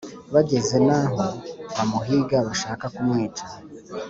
[0.33, 1.23] bageze n aho
[1.75, 3.45] bamuhiga bashaka kumwica